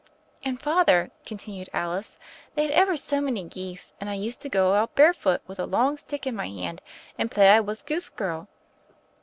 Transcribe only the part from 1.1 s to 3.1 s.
continued Alice, "they had ever